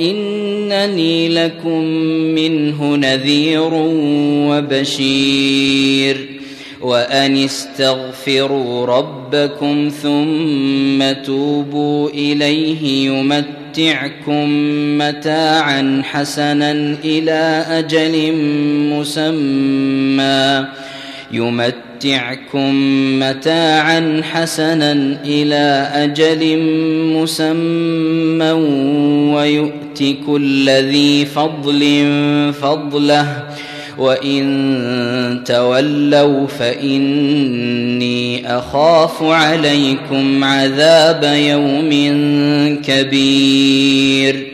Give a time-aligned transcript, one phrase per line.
[0.00, 1.84] انني لكم
[2.34, 3.70] منه نذير
[4.48, 6.26] وبشير.
[6.80, 14.48] وأن استغفروا ربكم ثم توبوا إليه يمتعكم
[14.98, 18.32] متاعا حسنا إلى أجل
[18.92, 20.66] مسمى.
[21.32, 22.74] يمتعكم
[23.20, 26.58] متاعا حسنا إلى أجل
[27.16, 28.52] مسمى.
[30.00, 31.82] ويؤت كل ذي فضل
[32.62, 33.44] فضله
[33.98, 38.18] وإن تولوا فإني
[38.58, 41.90] أخاف عليكم عذاب يوم
[42.82, 44.46] كبير.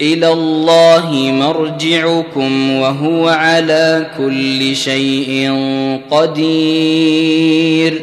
[0.00, 5.52] إلى الله مرجعكم وهو على كل شيء
[6.10, 8.02] قدير.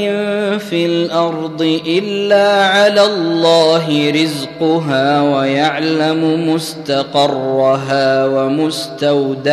[0.71, 9.49] في الأرض إلا على الله رزقها ويعلم مستقرها ومستودعها.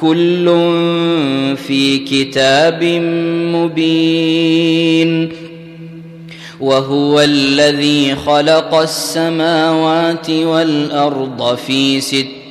[0.00, 0.44] كل
[1.56, 2.84] في كتاب
[3.54, 5.32] مبين.
[6.60, 12.37] وهو الذي خلق السماوات والأرض في سته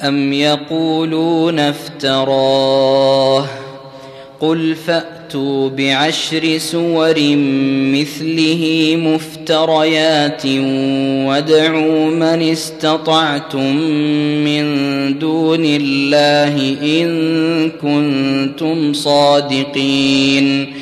[0.00, 3.47] أم يقولون افتراه؟
[4.41, 7.14] قل فأتوا بعشر سور
[7.94, 10.47] مثله مفتريات
[11.26, 13.76] وادعوا من استطعتم
[14.44, 14.65] من
[15.19, 20.81] دون الله إن كنتم صادقين.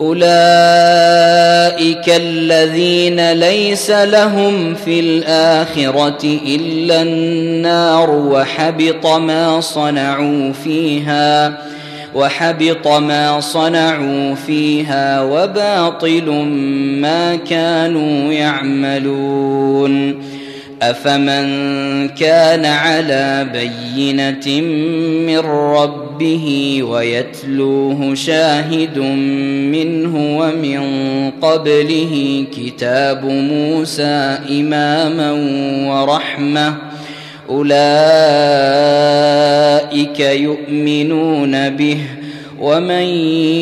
[0.00, 0.26] أولئك
[2.08, 11.58] الذين ليس لهم في الآخرة إلا النار وحبط ما صنعوا فيها
[12.14, 16.30] وحبط ما صنعوا فيها وباطل
[17.00, 20.22] ما كانوا يعملون.
[20.82, 24.60] أفمن كان على بينة
[25.26, 26.05] من ربه
[26.82, 28.98] ويتلوه شاهد
[29.72, 30.80] منه ومن
[31.42, 35.32] قبله كتاب موسى إماما
[35.88, 36.74] ورحمة.
[37.48, 37.80] أولئك
[40.20, 41.98] يؤمنون به
[42.60, 43.06] ومن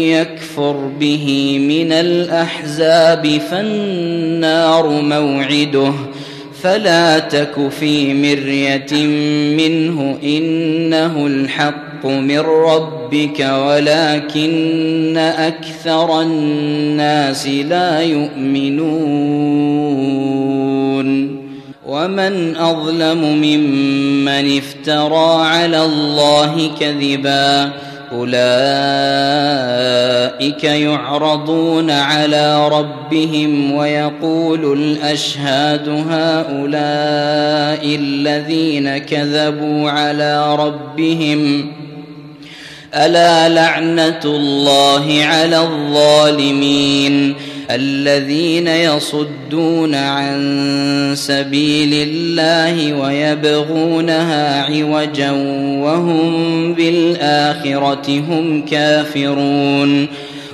[0.09, 5.93] يكفر به من الأحزاب فالنار موعده.
[6.63, 9.07] فلا تك في مرية
[9.57, 11.84] منه إنه الحق.
[12.05, 18.95] من ربك ولكن أكثر الناس لا يؤمنون
[21.87, 27.73] ومن أظلم ممن افترى على الله كذبا
[28.13, 28.35] أولئك
[30.65, 41.73] يعرضون على ربهم ويقول الأشهاد هؤلاء الذين كذبوا على ربهم
[42.95, 47.35] ألا لعنة الله على الظالمين
[47.71, 55.31] الذين يصدون عن سبيل الله ويبغونها عوجا
[55.83, 60.09] وهم بالآخرة هم كافرون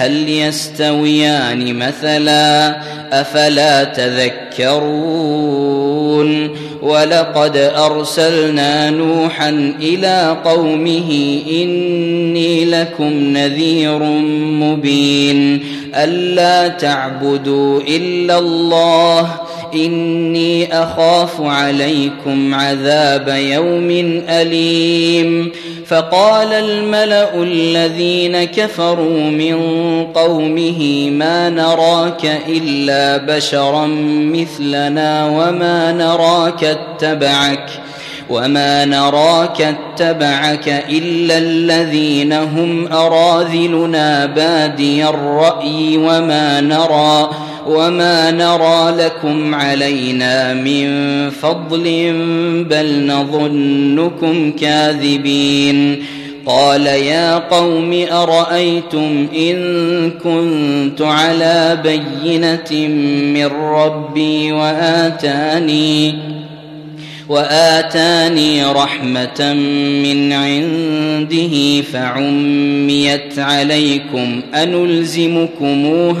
[0.00, 2.76] هل يستويان مثلا
[3.20, 5.20] أفلا تذكرون
[6.82, 13.98] ولقد أرسلنا نوحا إلى قومه إني لكم نذير
[14.38, 15.64] مبين
[15.94, 19.30] ألا تعبدوا إلا الله
[19.74, 23.90] اني اخاف عليكم عذاب يوم
[24.28, 25.52] اليم
[25.86, 29.56] فقال الملا الذين كفروا من
[30.14, 33.86] قومه ما نراك الا بشرا
[34.34, 37.70] مثلنا وما نراك اتبعك
[38.30, 47.30] وما نراك اتبعك الا الذين هم اراذلنا بادي الراي وما نرى
[47.66, 50.90] وما نرى لكم علينا من
[51.30, 52.12] فضل
[52.70, 56.04] بل نظنكم كاذبين
[56.46, 62.88] قال يا قوم ارايتم ان كنت على بينه
[63.34, 66.14] من ربي واتاني
[67.28, 69.52] واتاني رحمه
[70.02, 76.20] من عنده فعميت عليكم انلزمكموها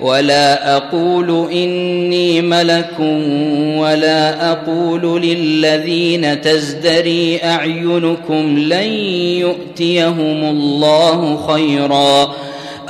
[0.00, 3.00] ولا أقول إني ملك
[3.78, 8.92] ولا أقول للذين تزدري أعينكم لن
[9.38, 12.34] يؤتيهم الله خيرا.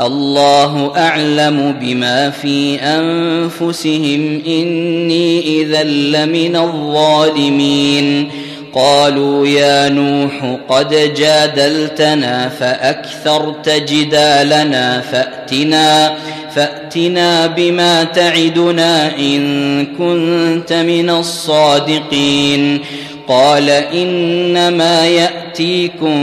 [0.01, 4.43] الله أعلم بما في أنفسهم.
[4.47, 8.31] إني إذا لمن الظالمين.
[8.75, 16.17] قالوا يا نوح قد جادلتنا فأكثرت جدالنا فأتنا
[16.55, 22.81] فأتنا بما تعدنا إن كنت من الصادقين.
[23.29, 26.17] قال إنما يأتيكم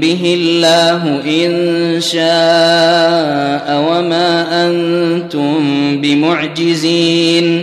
[0.00, 5.56] به الله إن شاء وما أنتم
[6.00, 7.62] بمعجزين.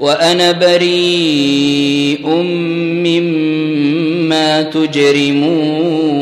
[0.00, 2.26] وأنا بريء
[3.04, 6.14] مما تجرمون.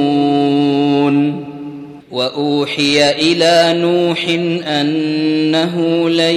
[2.13, 4.27] وأوحي إلى نوح
[4.67, 6.35] أنه لن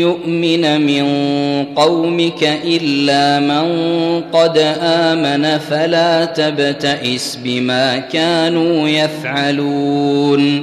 [0.00, 1.04] يؤمن من
[1.64, 3.66] قومك إلا من
[4.32, 10.62] قد آمن فلا تبتئس بما كانوا يفعلون.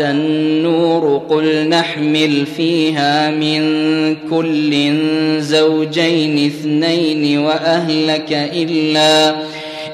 [0.00, 3.62] النور قل نحمل فيها من
[4.30, 4.96] كل
[5.40, 9.34] زوجين اثنين وأهلك إلا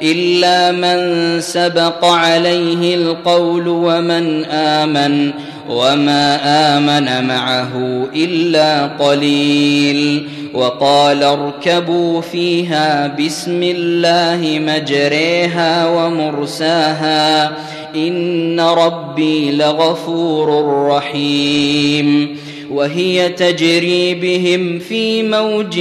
[0.03, 5.31] إلا من سبق عليه القول ومن آمن
[5.69, 6.39] وما
[6.77, 10.29] آمن معه إلا قليل.
[10.55, 17.53] وقال اركبوا فيها بسم الله مجريها ومرساها.
[17.97, 22.37] ان ربي لغفور رحيم
[22.71, 25.75] وهي تجري بهم في موج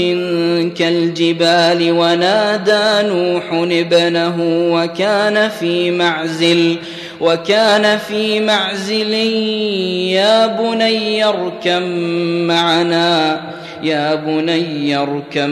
[0.77, 4.35] كالجبال ونادى نوح ابنه
[4.73, 6.77] وكان في معزل
[7.21, 9.13] وكان في معزل
[10.13, 11.83] يا بني اركم
[12.47, 13.41] معنا
[13.83, 15.49] يا بني اركم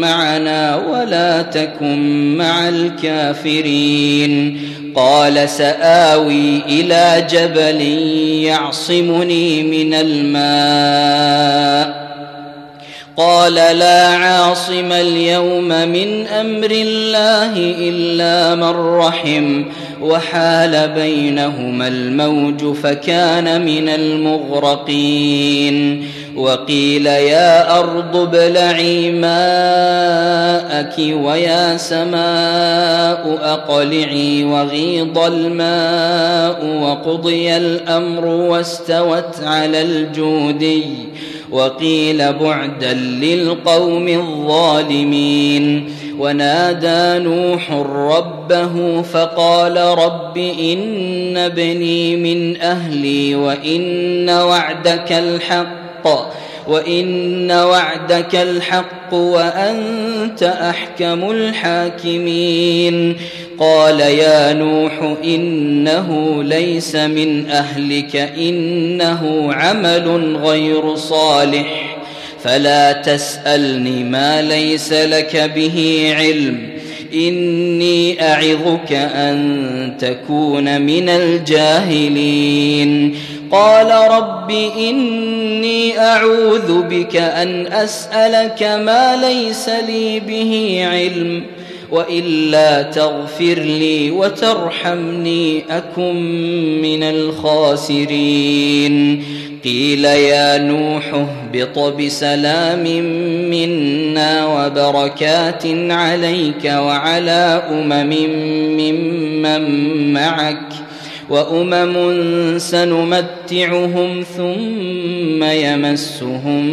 [0.00, 4.60] معنا ولا تكن مع الكافرين.
[4.96, 7.80] قال سآوي إلى جبل
[8.42, 11.38] يعصمني من الماء.
[13.16, 19.64] قال لا عاصم اليوم من أمر الله إلا من رحم
[20.02, 25.38] وحال بينهما الموج فكان من المغرقين.
[26.38, 40.84] وقيل يا أرض ابلعي ماءك ويا سماء أقلعي وغيض الماء وقضي الأمر واستوت على الجودي
[41.50, 55.12] وقيل بعدا للقوم الظالمين ونادى نوح ربه فقال رب إن ابني من أهلي وإن وعدك
[55.12, 55.87] الحق
[56.68, 63.16] وإن وعدك الحق وأنت أحكم الحاكمين.
[63.58, 71.98] قال يا نوح إنه ليس من أهلك إنه عمل غير صالح.
[72.44, 76.68] فلا تسألني ما ليس لك به علم
[77.14, 82.68] إني أعظك أن تكون من الجاهلين.
[83.52, 91.42] قال رب إني أعوذ بك أن أسألك ما ليس لي به علم
[91.90, 96.14] وإلا تغفر لي وترحمني أكن
[96.82, 98.88] من الخاسرين.
[99.64, 102.84] قيل يا نوح اهبط بسلام
[103.50, 108.12] منا وبركات عليك وعلى أمم
[108.78, 110.67] ممن معك.
[111.30, 112.18] وأمم
[112.58, 116.64] سنمتعهم ثم يمسهم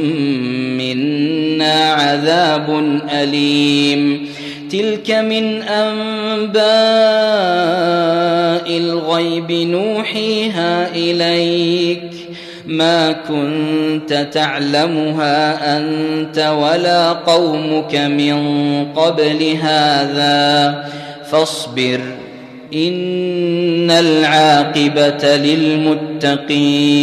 [0.77, 4.27] منا عذاب أليم.
[4.71, 6.65] تلك من أنباء
[8.77, 12.11] الغيب نوحيها إليك.
[12.67, 18.37] ما كنت تعلمها أنت ولا قومك من
[18.85, 20.85] قبل هذا.
[21.31, 21.99] فاصبر.
[22.73, 25.35] ان العاقبه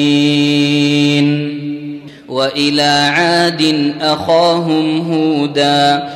[0.02, 1.62] للمتقين
[2.28, 6.08] والى عاد اخاهم هودا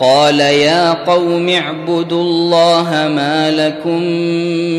[0.00, 4.02] قال يا قوم اعبدوا الله ما لكم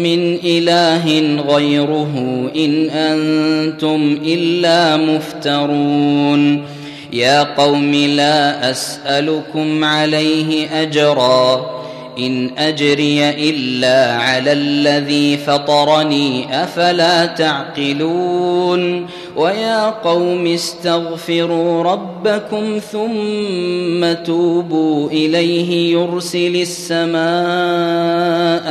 [0.03, 2.13] من اله غيره
[2.55, 6.65] ان أنتم الا مفترون
[7.13, 11.80] يا قوم لا اسالكم عليه اجرا
[12.17, 25.93] إن أجري إلا على الذي فطرني أفلا تعقلون ويا قوم استغفروا ربكم ثم توبوا إليه
[25.93, 27.21] يرسل السماء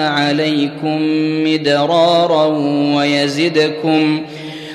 [0.03, 0.99] عليكم
[1.45, 2.47] مدرارا
[2.97, 4.23] ويزدكم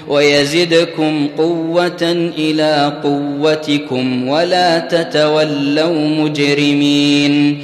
[0.07, 7.63] ويزدكم قوة إلى قوتكم ولا تتولوا مجرمين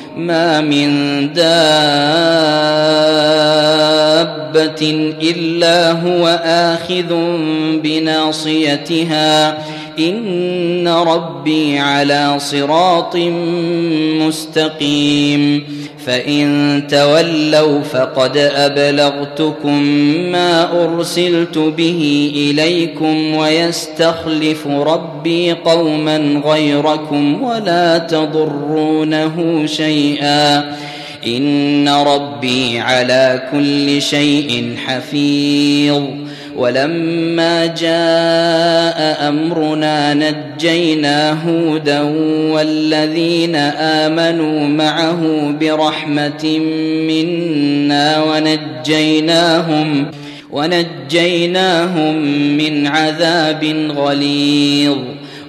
[0.27, 0.89] ما من
[1.33, 1.51] دابة
[5.21, 7.13] إلا هو آخذ
[7.83, 9.57] بناصيتها.
[9.99, 13.15] ان ربي على صراط
[14.27, 15.63] مستقيم
[16.05, 19.83] فان تولوا فقد ابلغتكم
[20.31, 30.75] ما ارسلت به اليكم ويستخلف ربي قوما غيركم ولا تضرونه شيئا
[31.27, 36.03] ان ربي على كل شيء حفيظ
[36.55, 42.01] ولما جاء أمرنا نجينا هودا
[42.53, 43.55] والذين
[44.05, 46.59] آمنوا معه برحمة
[47.07, 50.11] منا ونجيناهم
[50.51, 52.15] ونجيناهم
[52.57, 53.63] من عذاب
[53.97, 54.97] غليظ.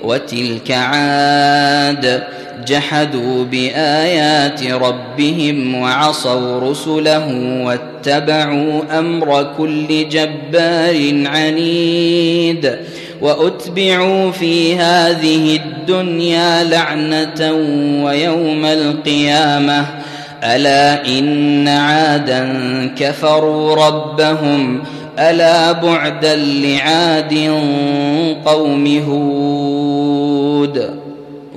[0.03, 2.23] وتلك عاد
[2.67, 7.29] جحدوا بآيات ربهم وعصوا رسله
[7.65, 12.79] واتبعوا أمر كل جبار عنيد
[13.21, 17.53] وأتبعوا في هذه الدنيا لعنة
[18.05, 19.87] ويوم القيامة.
[20.45, 22.45] ألا إن عادا
[22.99, 24.83] كفروا ربهم.
[25.19, 27.35] ألا بعدا لعاد
[28.45, 31.02] قوم هود.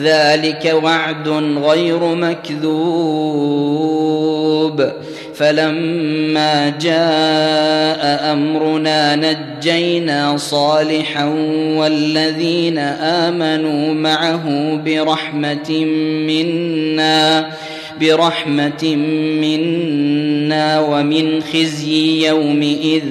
[0.00, 1.28] ذلك وعد
[1.64, 3.54] غير مكذوب.
[5.34, 11.24] فلما جاء أمرنا نجينا صالحا
[11.76, 15.70] والذين آمنوا معه برحمة
[16.26, 17.50] منا
[18.00, 18.96] برحمة
[19.40, 23.04] منا ومن خزي يومئذ.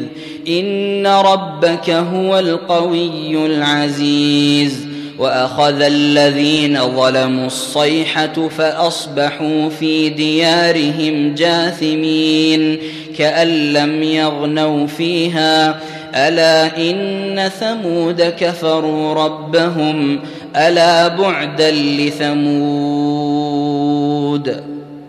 [0.48, 4.93] إن ربك هو القوي العزيز.
[5.20, 12.78] وأخذ الذين ظلموا الصيحة فأصبحوا في ديارهم جاثمين
[13.18, 15.80] كأن لم يغنوا فيها.
[16.16, 20.20] ألا إن ثمود كفروا ربهم.
[20.56, 22.34] ألا بعدا لثمود.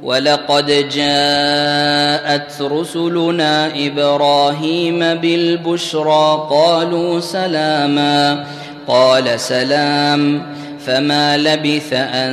[0.03, 6.49] ولقد جاءت رسلنا إبراهيم بالبشرى.
[6.51, 8.45] قالوا سلاما.
[8.87, 10.42] قال سلام
[10.87, 12.33] فما لبث أن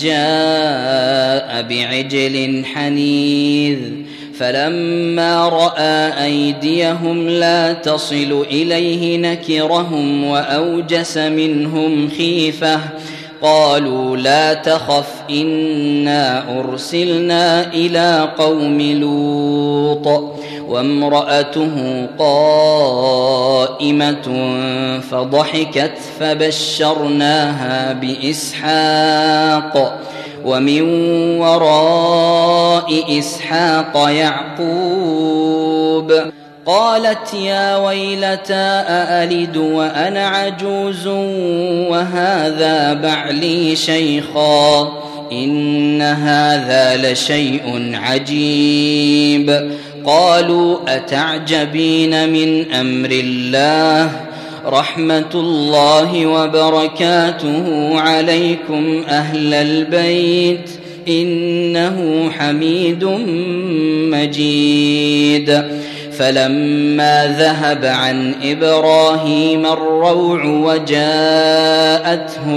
[0.00, 3.78] جاء بعجل حنيذ
[4.38, 12.80] فلما رأى أيديهم لا تصل إليه نكرهم وأوجس منهم خيفة
[13.42, 20.34] قالوا لا تخف إنا أرسلنا إلى قوم لوط
[20.70, 24.26] وامرأته قائمة
[25.10, 30.00] فضحكت فبشرناها بإسحاق
[30.44, 30.82] ومن
[31.38, 36.12] وراء إسحاق يعقوب
[36.66, 41.06] قالت يا ويلتى أألد وأنا عجوز
[41.90, 44.92] وهذا بعلي شيخا
[45.32, 49.70] إن هذا لشيء عجيب
[50.10, 54.10] قالوا أتعجبين من أمر الله
[54.66, 60.70] رحمة الله وبركاته عليكم أهل البيت
[61.08, 63.04] إنه حميد
[64.14, 65.62] مجيد
[66.12, 70.98] فلما ذهب عن إبراهيم الروع وجاءته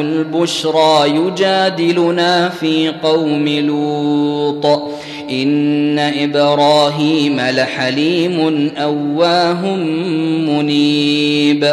[0.01, 4.92] البشرى يجادلنا في قوم لوط
[5.41, 9.75] ان إبراهيم لحليم اواه
[10.49, 11.63] منيب.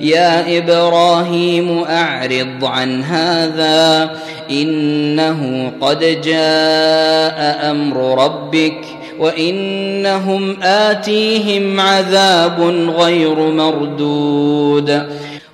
[0.00, 4.10] يا إبراهيم اعرض عن هذا
[4.50, 8.84] انه قد جاء أمر ربك
[9.18, 12.60] وانهم اتيهم عذاب
[12.98, 15.19] غير مردود.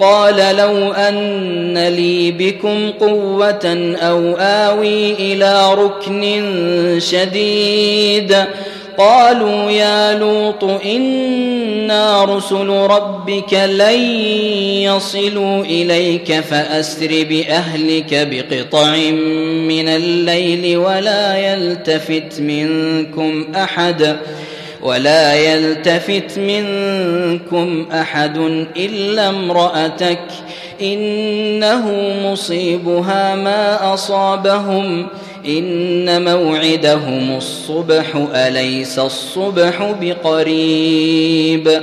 [0.00, 6.44] قال لو أن لي بكم قوة أو آوي إلى ركن
[6.98, 8.36] شديد.
[8.98, 14.00] قالوا يا لوط إنا رسل ربك لن
[14.82, 18.96] يصلوا إليك فأسر بأهلك بقطع
[19.68, 24.16] من الليل ولا يلتفت منكم أحد.
[24.84, 28.36] ولا يلتفت منكم أحد
[28.76, 30.20] إلا امرأتك
[30.82, 31.92] إنه
[32.24, 35.06] مصيبها ما أصابهم
[35.48, 41.82] إن موعدهم الصبح أليس الصبح بقريب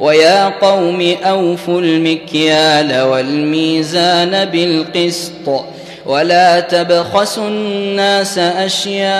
[0.00, 5.64] ويا قوم أوفوا المكيال والميزان بالقسط
[6.06, 9.16] ولا تبخسوا الناس أشياءهم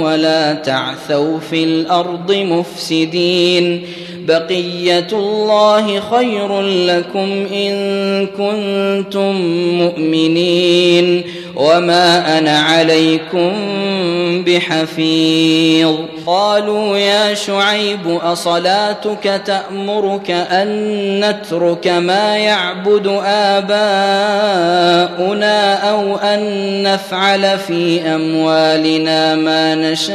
[0.00, 3.86] ولا تعثوا في الأرض مفسدين
[4.28, 9.34] بقية الله خير لكم إن كنتم
[9.78, 11.24] مؤمنين
[11.56, 13.52] وما أنا عليكم
[14.46, 15.94] بحفيظ.
[16.26, 23.84] قالوا يا شعيب أصلاتك تأمرك أن نترك ما يعبد آباؤنا
[25.90, 30.14] أو أن نفعل في أموالنا ما نشاء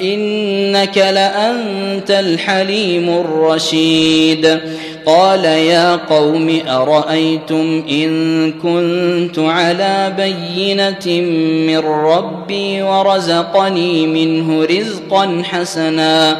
[0.00, 4.58] إنك لأنت الحليم الرشيد.
[5.06, 11.20] قال يا قوم أرأيتم إن كنت على بينة
[11.66, 16.36] من ربي ورزقني منه رزقا حسنا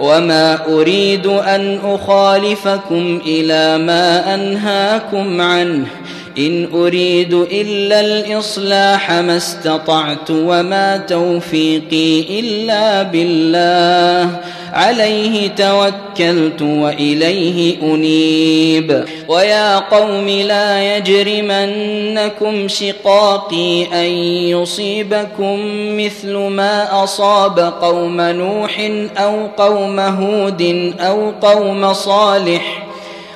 [0.00, 5.86] وما أريد أن أخالفكم إلى ما أنهاكم عنه.
[6.38, 14.40] إن أريد إلا الإصلاح ما استطعت وما توفيقي إلا بالله.
[14.72, 19.04] عليه توكلت وإليه أنيب.
[19.28, 24.10] ويا قوم لا يجرمنكم شقاقي أن
[24.50, 25.58] يصيبكم
[25.96, 32.85] مثل ما أصاب قوم نوح أو قوم هود أو قوم صالح.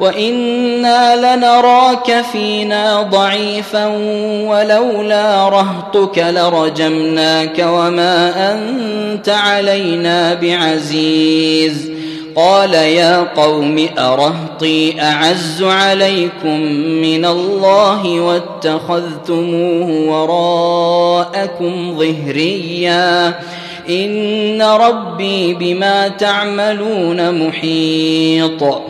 [0.00, 3.86] وأنا لنراك فينا ضعيفا
[4.46, 11.90] ولولا رهطك لرجمناك وما انت علينا بعزيز
[12.36, 16.60] قال يا قوم ارهطي اعز عليكم
[17.02, 23.34] من الله واتخذتموه وراءكم ظهريا
[23.90, 28.89] ان ربي بما تعملون محيط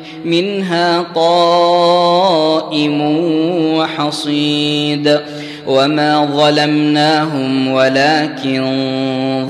[0.25, 3.01] منها قائم
[3.75, 5.19] وحصيد.
[5.67, 8.61] وما ظلمناهم ولكن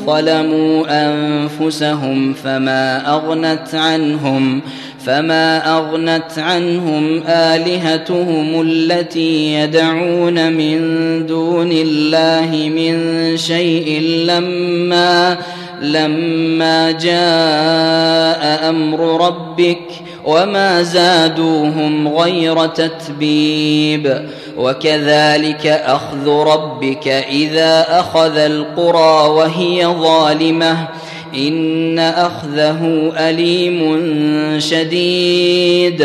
[0.05, 4.61] ظلموا أنفسهم فما أغنت عنهم
[5.05, 10.77] فما أغنت عنهم آلهتهم التي يدعون من
[11.25, 15.37] دون الله من شيء لما
[15.81, 19.90] لما جاء أمر ربك
[20.25, 30.87] وما زادوهم غير تتبيب وكذلك اخذ ربك اذا اخذ القرى وهي ظالمه
[31.35, 33.99] ان اخذه اليم
[34.59, 36.01] شديد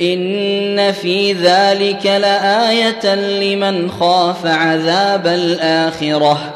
[0.00, 6.55] ان في ذلك لايه لمن خاف عذاب الاخره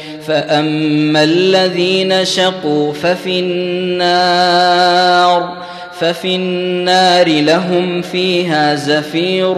[0.31, 4.73] فاما الذين شقوا ففي النار
[5.99, 9.55] ففي النار لهم فيها زفير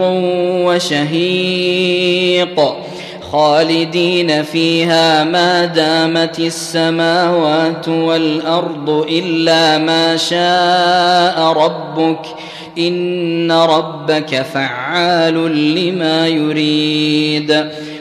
[0.66, 2.60] وشهيق
[3.32, 12.26] خالدين فيها ما دامت السماوات والارض الا ما شاء ربك
[12.78, 15.34] ان ربك فعال
[15.74, 17.64] لما يريد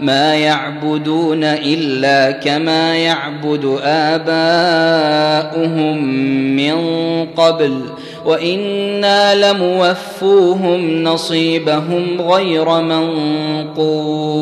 [0.00, 5.24] ما يعبدون إلا كما يعبد آباؤهم
[6.56, 6.76] من
[7.36, 7.80] قبل
[8.24, 14.37] وإنا لموفوهم نصيبهم غير منقوص.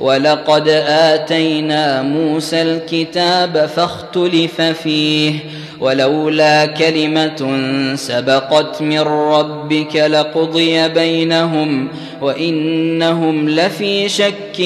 [0.00, 5.32] ولقد آتينا موسى الكتاب فاختلف فيه
[5.80, 7.58] ولولا كلمة
[7.94, 11.88] سبقت من ربك لقضي بينهم
[12.22, 14.60] وإنهم لفي شك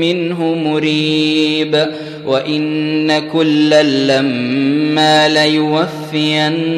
[0.00, 1.86] منه مريب
[2.26, 6.76] وإن كلا لما ليوفينهم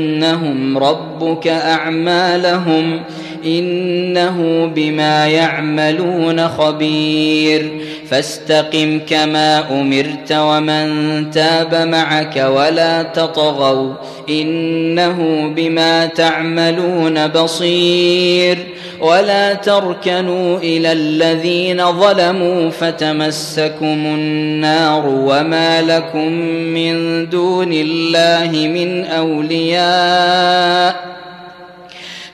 [0.79, 3.01] ربك أعمالهم
[3.45, 7.71] إنه بما يعملون خبير.
[8.11, 13.93] فاستقم كما أمرت ومن تاب معك ولا تطغوا.
[14.31, 18.59] إنه بما تعملون بصير.
[19.01, 31.15] ولا تركنوا إلى الذين ظلموا فتمسكم النار وما لكم من دون الله من أولياء.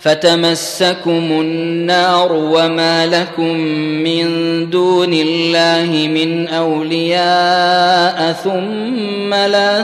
[0.01, 3.57] فتمسكم النار وما لكم
[4.05, 4.27] من
[4.71, 9.83] دون الله من اولياء ثم لا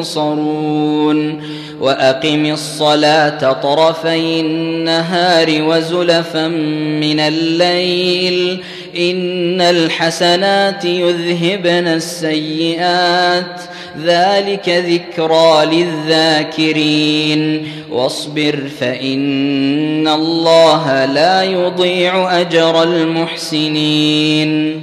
[0.00, 1.42] تنصرون
[1.80, 8.62] واقم الصلاه طرفي النهار وزلفا من الليل
[8.96, 13.60] إن الحسنات يذهبن السيئات.
[14.04, 17.68] ذلك ذكرى للذاكرين.
[17.90, 24.82] واصبر فإن الله لا يضيع أجر المحسنين.